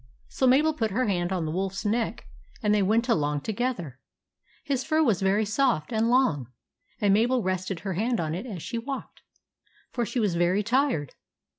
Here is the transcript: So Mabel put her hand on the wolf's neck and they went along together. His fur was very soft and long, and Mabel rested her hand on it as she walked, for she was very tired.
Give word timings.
So 0.29 0.47
Mabel 0.47 0.73
put 0.73 0.89
her 0.89 1.05
hand 1.05 1.31
on 1.31 1.45
the 1.45 1.51
wolf's 1.51 1.85
neck 1.85 2.25
and 2.63 2.73
they 2.73 2.81
went 2.81 3.07
along 3.07 3.41
together. 3.41 3.99
His 4.63 4.83
fur 4.83 5.03
was 5.03 5.21
very 5.21 5.45
soft 5.45 5.93
and 5.93 6.09
long, 6.09 6.51
and 6.99 7.13
Mabel 7.13 7.43
rested 7.43 7.81
her 7.81 7.93
hand 7.93 8.19
on 8.19 8.33
it 8.33 8.47
as 8.47 8.63
she 8.63 8.79
walked, 8.79 9.21
for 9.91 10.03
she 10.03 10.19
was 10.19 10.33
very 10.33 10.63
tired. 10.63 11.13